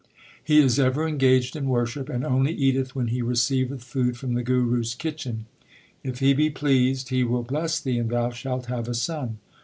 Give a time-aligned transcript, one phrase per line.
[0.43, 4.41] He is ever engaged in worship, and only eateth when he receiveth food from the
[4.41, 5.45] Guru s kitchen.
[6.03, 9.37] If he be pleased, he will bless thee and thou shalt have a son.